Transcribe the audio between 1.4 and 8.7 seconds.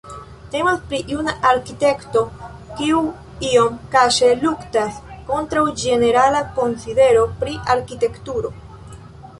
arkitekto kiu iom kaŝe luktas kontraŭ ĝenerala konsidero pri arkitekturo.